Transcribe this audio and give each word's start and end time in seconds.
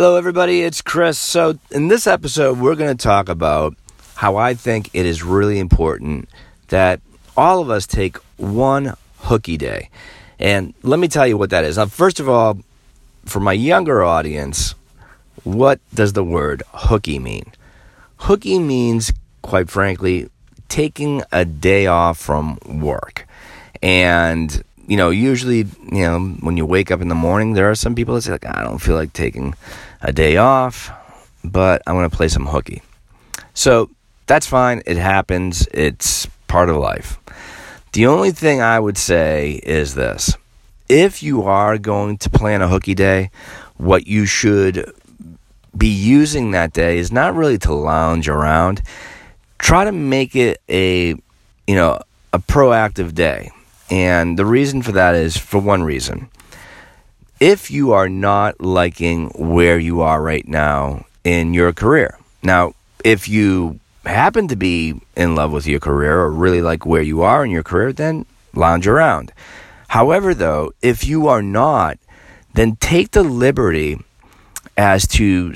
Hello, 0.00 0.14
everybody. 0.14 0.62
It's 0.62 0.80
Chris. 0.80 1.18
So, 1.18 1.58
in 1.72 1.88
this 1.88 2.06
episode, 2.06 2.60
we're 2.60 2.76
going 2.76 2.96
to 2.96 3.02
talk 3.02 3.28
about 3.28 3.74
how 4.14 4.36
I 4.36 4.54
think 4.54 4.90
it 4.92 5.04
is 5.04 5.24
really 5.24 5.58
important 5.58 6.28
that 6.68 7.00
all 7.36 7.58
of 7.58 7.68
us 7.68 7.84
take 7.84 8.16
one 8.36 8.94
hooky 9.22 9.56
day. 9.56 9.90
And 10.38 10.72
let 10.84 11.00
me 11.00 11.08
tell 11.08 11.26
you 11.26 11.36
what 11.36 11.50
that 11.50 11.64
is. 11.64 11.78
Now, 11.78 11.86
first 11.86 12.20
of 12.20 12.28
all, 12.28 12.60
for 13.24 13.40
my 13.40 13.52
younger 13.52 14.04
audience, 14.04 14.76
what 15.42 15.80
does 15.92 16.12
the 16.12 16.22
word 16.22 16.62
hooky 16.68 17.18
mean? 17.18 17.50
Hooky 18.18 18.60
means, 18.60 19.12
quite 19.42 19.68
frankly, 19.68 20.30
taking 20.68 21.24
a 21.32 21.44
day 21.44 21.88
off 21.88 22.18
from 22.18 22.60
work. 22.64 23.26
And 23.82 24.62
you 24.88 24.96
know, 24.96 25.10
usually, 25.10 25.66
you 25.92 26.02
know, 26.02 26.18
when 26.40 26.56
you 26.56 26.64
wake 26.64 26.90
up 26.90 27.02
in 27.02 27.08
the 27.08 27.14
morning, 27.14 27.52
there 27.52 27.70
are 27.70 27.74
some 27.74 27.94
people 27.94 28.14
that 28.14 28.22
say, 28.22 28.32
like, 28.32 28.46
I 28.46 28.64
don't 28.64 28.78
feel 28.78 28.94
like 28.94 29.12
taking 29.12 29.54
a 30.00 30.14
day 30.14 30.38
off, 30.38 30.90
but 31.44 31.82
I'm 31.86 31.94
going 31.94 32.08
to 32.08 32.16
play 32.16 32.28
some 32.28 32.46
hooky. 32.46 32.80
So 33.52 33.90
that's 34.26 34.46
fine. 34.46 34.82
It 34.86 34.96
happens. 34.96 35.68
It's 35.72 36.26
part 36.46 36.70
of 36.70 36.76
life. 36.76 37.18
The 37.92 38.06
only 38.06 38.30
thing 38.30 38.62
I 38.62 38.80
would 38.80 38.96
say 38.96 39.60
is 39.62 39.94
this 39.94 40.34
if 40.88 41.22
you 41.22 41.42
are 41.42 41.76
going 41.76 42.16
to 42.18 42.30
plan 42.30 42.62
a 42.62 42.68
hooky 42.68 42.94
day, 42.94 43.30
what 43.76 44.06
you 44.06 44.24
should 44.24 44.90
be 45.76 45.88
using 45.88 46.52
that 46.52 46.72
day 46.72 46.96
is 46.96 47.12
not 47.12 47.34
really 47.34 47.58
to 47.58 47.74
lounge 47.74 48.26
around. 48.26 48.80
Try 49.58 49.84
to 49.84 49.92
make 49.92 50.34
it 50.34 50.62
a, 50.66 51.08
you 51.66 51.74
know, 51.74 52.00
a 52.32 52.38
proactive 52.38 53.14
day 53.14 53.50
and 53.90 54.38
the 54.38 54.46
reason 54.46 54.82
for 54.82 54.92
that 54.92 55.14
is 55.14 55.36
for 55.36 55.58
one 55.58 55.82
reason. 55.82 56.28
If 57.40 57.70
you 57.70 57.92
are 57.92 58.08
not 58.08 58.60
liking 58.60 59.28
where 59.28 59.78
you 59.78 60.00
are 60.00 60.20
right 60.20 60.46
now 60.46 61.06
in 61.24 61.54
your 61.54 61.72
career, 61.72 62.18
now, 62.42 62.74
if 63.04 63.28
you 63.28 63.80
happen 64.04 64.48
to 64.48 64.56
be 64.56 65.00
in 65.16 65.34
love 65.34 65.52
with 65.52 65.66
your 65.66 65.80
career 65.80 66.20
or 66.20 66.30
really 66.30 66.62
like 66.62 66.86
where 66.86 67.02
you 67.02 67.22
are 67.22 67.44
in 67.44 67.50
your 67.50 67.62
career, 67.62 67.92
then 67.92 68.26
lounge 68.54 68.86
around. 68.86 69.32
However, 69.88 70.34
though, 70.34 70.72
if 70.82 71.06
you 71.06 71.28
are 71.28 71.42
not, 71.42 71.98
then 72.54 72.76
take 72.76 73.10
the 73.12 73.22
liberty 73.22 73.98
as 74.76 75.06
to, 75.08 75.54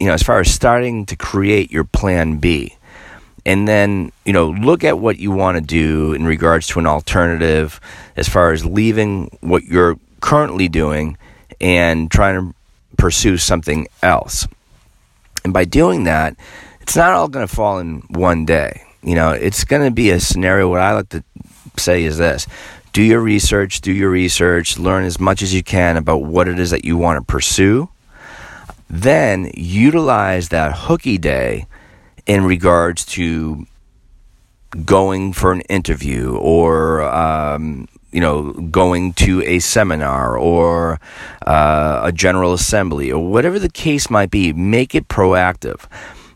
you 0.00 0.06
know, 0.06 0.12
as 0.12 0.22
far 0.22 0.40
as 0.40 0.52
starting 0.52 1.06
to 1.06 1.16
create 1.16 1.70
your 1.70 1.84
plan 1.84 2.36
B 2.36 2.76
and 3.44 3.66
then 3.66 4.12
you 4.24 4.32
know 4.32 4.50
look 4.50 4.84
at 4.84 4.98
what 4.98 5.18
you 5.18 5.30
want 5.30 5.56
to 5.56 5.60
do 5.60 6.12
in 6.12 6.24
regards 6.24 6.66
to 6.68 6.78
an 6.78 6.86
alternative 6.86 7.80
as 8.16 8.28
far 8.28 8.52
as 8.52 8.64
leaving 8.64 9.36
what 9.40 9.64
you're 9.64 9.98
currently 10.20 10.68
doing 10.68 11.16
and 11.60 12.10
trying 12.10 12.34
to 12.34 12.54
pursue 12.96 13.36
something 13.36 13.86
else. 14.02 14.46
And 15.44 15.52
by 15.52 15.64
doing 15.64 16.04
that 16.04 16.36
it's 16.80 16.96
not 16.96 17.12
all 17.12 17.28
going 17.28 17.46
to 17.46 17.54
fall 17.54 17.78
in 17.78 18.00
one 18.10 18.44
day. 18.44 18.82
You 19.02 19.14
know 19.14 19.32
it's 19.32 19.64
going 19.64 19.84
to 19.84 19.90
be 19.90 20.10
a 20.10 20.20
scenario 20.20 20.68
what 20.68 20.80
i 20.80 20.92
like 20.92 21.08
to 21.08 21.24
say 21.76 22.04
is 22.04 22.18
this 22.18 22.46
do 22.92 23.02
your 23.02 23.20
research 23.20 23.80
do 23.80 23.90
your 23.90 24.10
research 24.10 24.78
learn 24.78 25.04
as 25.04 25.18
much 25.18 25.42
as 25.42 25.54
you 25.54 25.62
can 25.62 25.96
about 25.96 26.22
what 26.22 26.46
it 26.46 26.58
is 26.58 26.70
that 26.70 26.84
you 26.84 26.96
want 26.96 27.18
to 27.18 27.24
pursue. 27.24 27.88
Then 28.88 29.50
utilize 29.54 30.50
that 30.50 30.76
hooky 30.76 31.16
day 31.16 31.66
in 32.26 32.44
regards 32.44 33.04
to 33.04 33.66
going 34.84 35.32
for 35.32 35.52
an 35.52 35.60
interview 35.62 36.36
or 36.36 37.02
um, 37.02 37.88
you 38.10 38.20
know 38.20 38.52
going 38.52 39.12
to 39.12 39.42
a 39.42 39.58
seminar 39.58 40.36
or 40.36 41.00
uh, 41.46 42.00
a 42.04 42.12
general 42.12 42.52
assembly 42.52 43.10
or 43.12 43.26
whatever 43.28 43.58
the 43.58 43.68
case 43.68 44.08
might 44.10 44.30
be 44.30 44.52
make 44.52 44.94
it 44.94 45.08
proactive. 45.08 45.86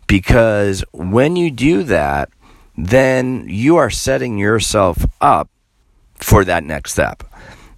Because 0.07 0.85
when 0.93 1.37
you 1.37 1.51
do 1.51 1.83
that 1.85 2.31
then 2.77 3.47
you 3.49 3.77
are 3.77 3.91
setting 3.91 4.39
yourself 4.39 5.07
up 5.21 5.49
for 6.17 6.45
that 6.45 6.63
next 6.63 6.93
step. 6.93 7.23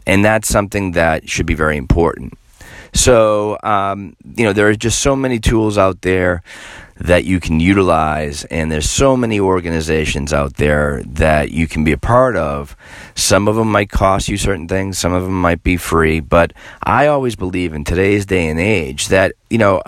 And 0.06 0.24
that's 0.24 0.48
something 0.48 0.92
that 0.92 1.28
should 1.28 1.46
be 1.46 1.54
very 1.54 1.76
important. 1.76 2.34
So 2.92 3.58
um, 3.62 4.16
you 4.36 4.44
know 4.44 4.52
there 4.52 4.68
are 4.68 4.74
just 4.74 5.00
so 5.00 5.14
many 5.14 5.38
tools 5.38 5.78
out 5.78 6.02
there 6.02 6.42
that 7.00 7.24
you 7.24 7.40
can 7.40 7.60
utilize. 7.60 8.44
And 8.46 8.70
there's 8.70 8.90
so 8.90 9.16
many 9.16 9.38
organizations 9.38 10.32
out 10.32 10.54
there 10.54 11.02
that 11.04 11.50
you 11.50 11.66
can 11.66 11.84
be 11.84 11.92
a 11.92 11.98
part 11.98 12.36
of. 12.36 12.76
Some 13.14 13.48
of 13.48 13.56
them 13.56 13.70
might 13.70 13.90
cost 13.90 14.28
you 14.28 14.36
certain 14.36 14.68
things, 14.68 14.98
some 14.98 15.12
of 15.12 15.22
them 15.22 15.40
might 15.40 15.62
be 15.62 15.76
free. 15.76 16.20
But 16.20 16.52
I 16.82 17.06
always 17.06 17.36
believe 17.36 17.72
in 17.72 17.84
today's 17.84 18.26
day 18.26 18.48
and 18.48 18.58
age 18.58 19.08
that, 19.08 19.32
you 19.48 19.58
know, 19.58 19.82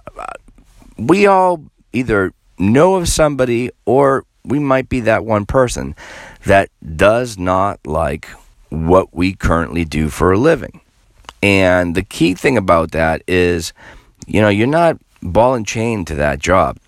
we 0.96 1.26
all 1.26 1.64
either 1.92 2.32
know 2.58 2.94
of 2.96 3.08
somebody 3.08 3.70
or 3.84 4.24
we 4.44 4.58
might 4.58 4.88
be 4.88 5.00
that 5.00 5.24
one 5.24 5.46
person 5.46 5.94
that 6.46 6.70
does 6.96 7.38
not 7.38 7.84
like 7.86 8.26
what 8.68 9.12
we 9.12 9.34
currently 9.34 9.84
do 9.84 10.08
for 10.08 10.32
a 10.32 10.38
living. 10.38 10.80
And 11.42 11.94
the 11.94 12.02
key 12.02 12.34
thing 12.34 12.56
about 12.56 12.92
that 12.92 13.22
is, 13.26 13.72
you 14.26 14.40
know, 14.40 14.48
you're 14.48 14.66
not 14.66 14.98
ball 15.22 15.54
and 15.54 15.66
chain 15.66 16.04
to 16.04 16.14
that 16.14 16.38
job 16.38 16.78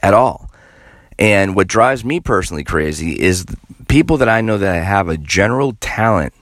at 0.00 0.14
all. 0.14 0.50
And 1.18 1.56
what 1.56 1.66
drives 1.66 2.04
me 2.04 2.20
personally 2.20 2.64
crazy 2.64 3.20
is 3.20 3.44
people 3.88 4.18
that 4.18 4.28
I 4.28 4.40
know 4.40 4.58
that 4.58 4.84
have 4.84 5.08
a 5.08 5.16
general 5.16 5.76
talent 5.80 6.32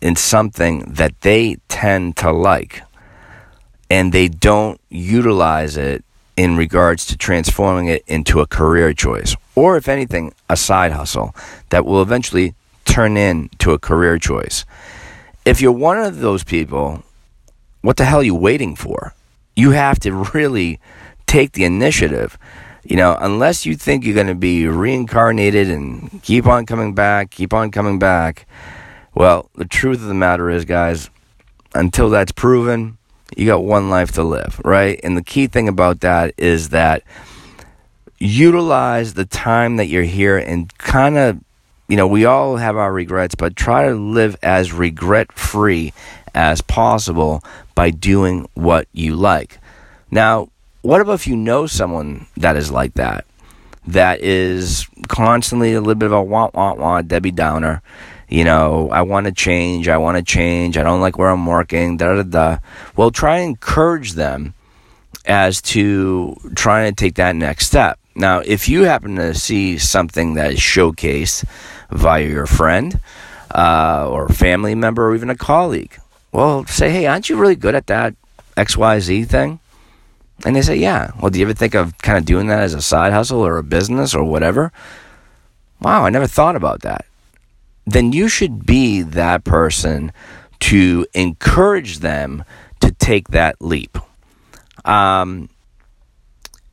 in 0.00 0.16
something 0.16 0.80
that 0.80 1.20
they 1.20 1.58
tend 1.68 2.16
to 2.18 2.32
like 2.32 2.82
and 3.90 4.12
they 4.12 4.28
don't 4.28 4.80
utilize 4.88 5.76
it 5.76 6.04
in 6.36 6.56
regards 6.56 7.04
to 7.06 7.18
transforming 7.18 7.86
it 7.86 8.02
into 8.06 8.40
a 8.40 8.46
career 8.46 8.94
choice 8.94 9.36
or 9.54 9.76
if 9.76 9.88
anything 9.88 10.32
a 10.48 10.56
side 10.56 10.92
hustle 10.92 11.34
that 11.68 11.84
will 11.84 12.00
eventually 12.00 12.54
turn 12.84 13.16
into 13.16 13.72
a 13.72 13.78
career 13.78 14.18
choice. 14.18 14.64
If 15.44 15.60
you're 15.60 15.72
one 15.72 15.98
of 15.98 16.20
those 16.20 16.44
people, 16.44 17.02
what 17.82 17.96
the 17.96 18.04
hell 18.04 18.20
are 18.20 18.24
you 18.24 18.34
waiting 18.34 18.74
for? 18.74 19.14
You 19.54 19.72
have 19.72 20.00
to 20.00 20.12
really 20.34 20.80
take 21.26 21.52
the 21.52 21.64
initiative 21.64 22.38
you 22.84 22.96
know, 22.96 23.16
unless 23.20 23.66
you 23.66 23.76
think 23.76 24.04
you're 24.04 24.14
going 24.14 24.26
to 24.26 24.34
be 24.34 24.66
reincarnated 24.66 25.68
and 25.68 26.22
keep 26.22 26.46
on 26.46 26.66
coming 26.66 26.94
back, 26.94 27.30
keep 27.30 27.52
on 27.52 27.70
coming 27.70 27.98
back, 27.98 28.46
well, 29.14 29.50
the 29.56 29.64
truth 29.64 30.00
of 30.00 30.08
the 30.08 30.14
matter 30.14 30.48
is, 30.50 30.64
guys, 30.64 31.10
until 31.74 32.10
that's 32.10 32.32
proven, 32.32 32.98
you 33.36 33.46
got 33.46 33.64
one 33.64 33.90
life 33.90 34.12
to 34.12 34.22
live, 34.22 34.60
right? 34.64 34.98
And 35.04 35.16
the 35.16 35.22
key 35.22 35.46
thing 35.46 35.68
about 35.68 36.00
that 36.00 36.34
is 36.36 36.70
that 36.70 37.02
utilize 38.18 39.14
the 39.14 39.24
time 39.24 39.76
that 39.76 39.86
you're 39.86 40.02
here 40.02 40.36
and 40.36 40.76
kind 40.78 41.16
of, 41.16 41.40
you 41.88 41.96
know, 41.96 42.06
we 42.06 42.24
all 42.24 42.56
have 42.56 42.76
our 42.76 42.92
regrets, 42.92 43.34
but 43.34 43.56
try 43.56 43.88
to 43.88 43.94
live 43.94 44.36
as 44.42 44.72
regret 44.72 45.32
free 45.32 45.92
as 46.34 46.60
possible 46.60 47.42
by 47.74 47.90
doing 47.90 48.48
what 48.54 48.86
you 48.92 49.16
like. 49.16 49.58
Now, 50.10 50.49
what 50.82 51.00
about 51.00 51.14
if 51.14 51.26
you 51.26 51.36
know 51.36 51.66
someone 51.66 52.26
that 52.36 52.56
is 52.56 52.70
like 52.70 52.94
that? 52.94 53.24
That 53.86 54.20
is 54.20 54.86
constantly 55.08 55.74
a 55.74 55.80
little 55.80 55.94
bit 55.94 56.06
of 56.06 56.12
a 56.12 56.22
want, 56.22 56.54
want, 56.54 56.78
want, 56.78 57.08
Debbie 57.08 57.30
Downer. 57.30 57.82
You 58.28 58.44
know, 58.44 58.88
I 58.90 59.02
want 59.02 59.26
to 59.26 59.32
change. 59.32 59.88
I 59.88 59.98
want 59.98 60.16
to 60.16 60.22
change. 60.22 60.78
I 60.78 60.82
don't 60.82 61.00
like 61.00 61.18
where 61.18 61.30
I'm 61.30 61.46
working. 61.46 61.96
Da 61.96 62.14
da 62.16 62.22
da. 62.22 62.58
Well, 62.96 63.10
try 63.10 63.38
and 63.38 63.50
encourage 63.50 64.12
them 64.12 64.54
as 65.26 65.60
to 65.62 66.36
trying 66.54 66.92
to 66.92 66.96
take 66.96 67.16
that 67.16 67.34
next 67.34 67.66
step. 67.66 67.98
Now, 68.14 68.40
if 68.40 68.68
you 68.68 68.84
happen 68.84 69.16
to 69.16 69.34
see 69.34 69.78
something 69.78 70.34
that 70.34 70.52
is 70.52 70.60
showcased 70.60 71.44
via 71.90 72.26
your 72.26 72.46
friend 72.46 73.00
uh, 73.54 74.08
or 74.08 74.28
family 74.28 74.74
member 74.74 75.08
or 75.08 75.14
even 75.14 75.30
a 75.30 75.36
colleague, 75.36 75.98
well, 76.32 76.64
say, 76.66 76.90
hey, 76.90 77.06
aren't 77.06 77.28
you 77.28 77.36
really 77.36 77.56
good 77.56 77.74
at 77.74 77.86
that 77.88 78.14
XYZ 78.56 79.26
thing? 79.26 79.60
And 80.44 80.56
they 80.56 80.62
say, 80.62 80.76
yeah. 80.76 81.12
Well, 81.20 81.30
do 81.30 81.38
you 81.38 81.44
ever 81.44 81.54
think 81.54 81.74
of 81.74 81.96
kind 81.98 82.18
of 82.18 82.24
doing 82.24 82.46
that 82.48 82.60
as 82.60 82.74
a 82.74 82.82
side 82.82 83.12
hustle 83.12 83.44
or 83.44 83.58
a 83.58 83.62
business 83.62 84.14
or 84.14 84.24
whatever? 84.24 84.72
Wow, 85.80 86.04
I 86.04 86.10
never 86.10 86.26
thought 86.26 86.56
about 86.56 86.82
that. 86.82 87.06
Then 87.86 88.12
you 88.12 88.28
should 88.28 88.66
be 88.66 89.02
that 89.02 89.44
person 89.44 90.12
to 90.60 91.06
encourage 91.14 91.98
them 91.98 92.44
to 92.80 92.92
take 92.92 93.28
that 93.28 93.56
leap. 93.60 93.98
Um, 94.84 95.48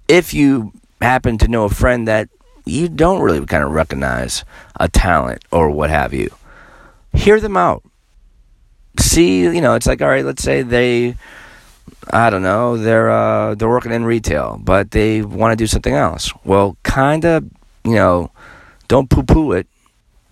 if 0.07 0.33
you 0.33 0.73
happen 1.01 1.37
to 1.39 1.47
know 1.47 1.65
a 1.65 1.69
friend 1.69 2.07
that 2.07 2.29
you 2.65 2.89
don't 2.89 3.21
really 3.21 3.45
kind 3.45 3.63
of 3.63 3.71
recognize 3.71 4.43
a 4.79 4.87
talent 4.87 5.43
or 5.51 5.69
what 5.69 5.89
have 5.89 6.13
you, 6.13 6.29
hear 7.13 7.39
them 7.39 7.57
out. 7.57 7.83
See, 8.99 9.41
you 9.41 9.61
know, 9.61 9.75
it's 9.75 9.87
like, 9.87 10.01
all 10.01 10.09
right, 10.09 10.25
let's 10.25 10.43
say 10.43 10.61
they 10.61 11.15
I 12.11 12.29
don't 12.29 12.43
know, 12.43 12.77
they're 12.77 13.09
uh, 13.09 13.55
they're 13.55 13.69
working 13.69 13.91
in 13.91 14.05
retail, 14.05 14.59
but 14.63 14.91
they 14.91 15.21
want 15.21 15.51
to 15.51 15.55
do 15.55 15.67
something 15.67 15.93
else. 15.93 16.31
Well, 16.45 16.77
kind 16.83 17.25
of, 17.25 17.43
you 17.83 17.95
know, 17.95 18.31
don't 18.87 19.09
poo-poo 19.09 19.51
it. 19.53 19.67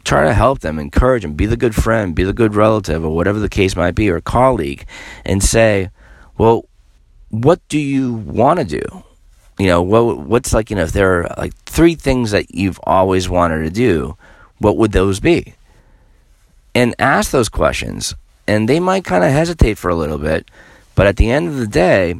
Try 0.04 0.24
to 0.26 0.34
help 0.34 0.60
them, 0.60 0.78
encourage 0.78 1.24
them, 1.24 1.34
be 1.34 1.48
the 1.48 1.58
good 1.58 1.74
friend, 1.74 2.16
be 2.16 2.24
the 2.24 2.32
good 2.32 2.54
relative, 2.54 3.04
or 3.04 3.16
whatever 3.16 3.40
the 3.40 3.50
case 3.50 3.76
might 3.76 3.96
be, 3.96 4.10
or 4.10 4.22
colleague, 4.22 4.86
and 5.26 5.44
say, 5.44 5.90
well, 6.38 6.66
what 7.30 7.60
do 7.70 7.80
you 7.80 8.14
want 8.14 8.60
to 8.60 8.66
do? 8.66 9.04
You 9.58 9.68
know, 9.68 9.82
what 9.82 10.20
what's 10.20 10.54
like, 10.54 10.70
you 10.70 10.76
know, 10.76 10.84
if 10.84 10.92
there 10.92 11.22
are 11.22 11.34
like 11.38 11.56
three 11.66 11.96
things 11.96 12.32
that 12.32 12.54
you've 12.54 12.80
always 12.84 13.28
wanted 13.28 13.64
to 13.64 13.70
do, 13.72 14.16
what 14.60 14.78
would 14.78 14.92
those 14.92 15.20
be? 15.20 15.56
And 16.74 16.94
ask 17.00 17.32
those 17.32 17.50
questions. 17.50 18.14
And 18.48 18.70
they 18.70 18.80
might 18.80 19.06
kind 19.06 19.24
of 19.24 19.32
hesitate 19.32 19.78
for 19.78 19.90
a 19.90 19.96
little 19.96 20.20
bit, 20.20 20.52
but 20.96 21.08
at 21.08 21.18
the 21.18 21.30
end 21.30 21.48
of 21.48 21.58
the 21.58 21.68
day, 21.68 22.16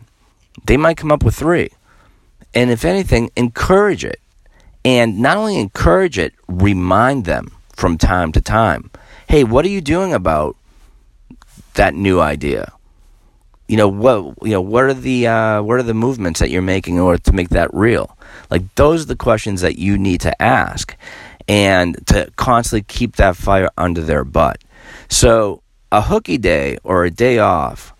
they 0.66 0.78
might 0.78 0.98
come 0.98 1.12
up 1.12 1.24
with 1.24 1.36
three. 1.36 1.70
And 2.54 2.70
if 2.70 2.86
anything, 2.86 3.32
encourage 3.36 4.06
it. 4.06 4.20
And 4.84 5.20
not 5.20 5.38
only 5.38 5.60
encourage 5.60 6.18
it, 6.18 6.34
remind 6.48 7.26
them 7.26 7.52
from 7.76 7.98
time 7.98 8.32
to 8.34 8.42
time. 8.42 8.92
Hey, 9.28 9.44
what 9.44 9.66
are 9.66 9.70
you 9.70 9.82
doing 9.82 10.14
about 10.14 10.56
that 11.74 11.96
new 11.96 12.20
idea? 12.20 12.72
You 13.68 13.78
know 13.78 13.88
what? 13.88 14.36
You 14.44 14.52
know 14.52 14.62
what 14.62 14.84
are 14.84 14.94
the 14.94 15.26
uh, 15.26 15.62
what 15.64 15.80
are 15.80 15.84
the 15.84 15.96
movements 15.96 16.40
that 16.40 16.52
you're 16.52 16.62
making 16.62 16.96
in 16.96 17.02
order 17.02 17.18
to 17.24 17.34
make 17.34 17.50
that 17.50 17.74
real? 17.74 18.16
Like 18.52 18.64
those 18.76 19.04
are 19.04 19.08
the 19.08 19.16
questions 19.16 19.62
that 19.62 19.80
you 19.80 19.98
need 19.98 20.22
to 20.22 20.40
ask, 20.40 20.96
and 21.48 21.98
to 22.08 22.32
constantly 22.36 22.84
keep 22.84 23.16
that 23.16 23.36
fire 23.36 23.70
under 23.76 24.02
their 24.02 24.24
butt. 24.24 24.64
So 25.10 25.64
a 25.92 26.02
hooky 26.04 26.38
day 26.38 26.78
or 26.84 27.06
a 27.06 27.10
day 27.10 27.40
off. 27.40 27.95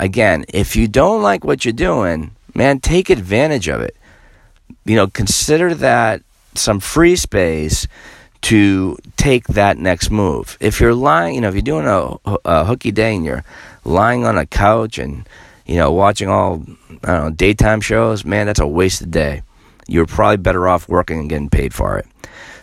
Again, 0.00 0.46
if 0.48 0.76
you 0.76 0.88
don't 0.88 1.20
like 1.20 1.44
what 1.44 1.66
you're 1.66 1.72
doing, 1.72 2.30
man, 2.54 2.80
take 2.80 3.10
advantage 3.10 3.68
of 3.68 3.82
it. 3.82 3.94
You 4.86 4.96
know, 4.96 5.06
consider 5.06 5.74
that 5.74 6.22
some 6.54 6.80
free 6.80 7.16
space 7.16 7.86
to 8.42 8.96
take 9.18 9.46
that 9.48 9.76
next 9.76 10.10
move. 10.10 10.56
If 10.58 10.80
you're 10.80 10.94
lying, 10.94 11.34
you 11.34 11.42
know, 11.42 11.48
if 11.48 11.54
you're 11.54 11.60
doing 11.60 11.86
a, 11.86 12.16
a 12.46 12.64
hooky 12.64 12.92
day 12.92 13.14
and 13.14 13.26
you're 13.26 13.44
lying 13.84 14.24
on 14.24 14.38
a 14.38 14.46
couch 14.46 14.96
and 14.96 15.28
you 15.66 15.76
know 15.76 15.92
watching 15.92 16.30
all 16.30 16.64
I 17.04 17.06
don't 17.06 17.24
know 17.24 17.30
daytime 17.30 17.82
shows, 17.82 18.24
man, 18.24 18.46
that's 18.46 18.58
a 18.58 18.66
wasted 18.66 19.10
day. 19.10 19.42
You're 19.86 20.06
probably 20.06 20.38
better 20.38 20.66
off 20.66 20.88
working 20.88 21.18
and 21.18 21.28
getting 21.28 21.50
paid 21.50 21.74
for 21.74 21.98
it. 21.98 22.06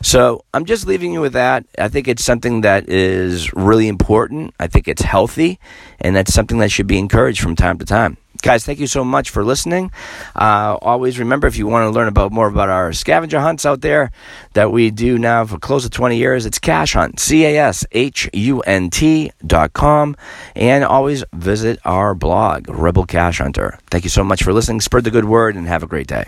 So 0.02 0.44
I'm 0.54 0.66
just 0.66 0.88
leaving 0.88 1.14
you 1.14 1.22
with 1.22 1.34
that. 1.34 1.66
I 1.78 1.88
think 1.88 2.08
it's 2.08 2.24
something 2.24 2.62
that 2.62 2.90
is 2.90 3.54
really 3.54 3.88
important. 3.88 4.54
I 4.60 4.68
think 4.68 4.88
it's 4.88 5.02
healthy, 5.02 5.60
and 6.00 6.16
that's 6.16 6.34
something 6.34 6.60
that 6.60 6.72
should 6.72 6.88
be 6.88 7.00
encouraged 7.00 7.42
from 7.42 7.56
time 7.56 7.78
to 7.80 7.86
time. 7.86 8.18
Guys, 8.42 8.64
thank 8.64 8.80
you 8.80 8.88
so 8.88 9.04
much 9.04 9.32
for 9.32 9.44
listening. 9.44 9.92
Uh, 10.36 10.78
always 10.82 11.18
remember 11.18 11.48
if 11.48 11.58
you 11.58 11.66
want 11.66 11.86
to 11.86 11.90
learn 11.90 12.08
about 12.08 12.32
more 12.32 12.48
about 12.48 12.70
our 12.70 12.94
scavenger 12.94 13.40
hunts 13.40 13.66
out 13.66 13.82
there 13.82 14.12
that 14.54 14.72
we 14.72 14.92
do 14.92 15.18
now 15.18 15.46
for 15.46 15.58
close 15.58 15.84
to 15.84 15.90
20 15.90 16.18
years, 16.18 16.46
it's 16.46 16.60
Cash 16.60 16.94
Hunt, 16.94 17.20
C 17.20 17.46
A 17.46 17.58
S 17.58 17.86
H 17.92 18.30
U 18.34 18.60
N 18.62 18.90
T 18.90 19.32
dot 19.46 19.74
com. 19.74 20.16
And 20.56 20.84
always 20.84 21.24
visit 21.34 21.80
our 21.84 22.14
blog, 22.14 22.70
Rebel 22.70 23.06
Cash 23.06 23.40
Hunter. 23.40 23.80
Thank 23.90 24.04
you 24.04 24.10
so 24.10 24.24
much 24.24 24.44
for 24.44 24.54
listening. 24.54 24.82
Spread 24.82 25.04
the 25.04 25.12
good 25.12 25.26
word 25.26 25.56
and 25.56 25.68
have 25.68 25.82
a 25.82 25.88
great 25.88 26.08
day. 26.08 26.26